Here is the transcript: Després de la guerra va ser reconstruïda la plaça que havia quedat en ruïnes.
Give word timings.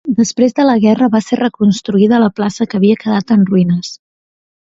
Després 0.19 0.55
de 0.59 0.63
la 0.67 0.77
guerra 0.85 1.09
va 1.15 1.21
ser 1.25 1.37
reconstruïda 1.39 2.21
la 2.25 2.31
plaça 2.41 2.67
que 2.73 2.81
havia 2.81 3.01
quedat 3.05 3.37
en 3.37 3.45
ruïnes. 3.53 3.93